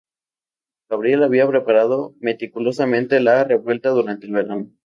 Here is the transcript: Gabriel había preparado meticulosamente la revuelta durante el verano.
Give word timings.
Gabriel 0.89 1.21
había 1.21 1.47
preparado 1.47 2.15
meticulosamente 2.19 3.19
la 3.19 3.43
revuelta 3.43 3.89
durante 3.91 4.25
el 4.25 4.31
verano. 4.33 4.71